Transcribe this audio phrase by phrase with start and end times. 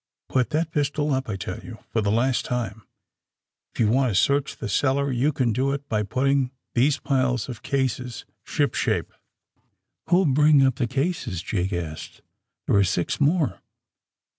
[0.29, 2.81] Put that pistol up, I tell you, for the last time.
[3.71, 7.47] If you want to search the cellar you can do it by putting these piles
[7.47, 9.13] of cases ship shape."
[10.09, 12.13] ^^AVho'li bring up the cases!" Jake asked.
[12.23, 12.23] '^
[12.65, 13.61] There are six more."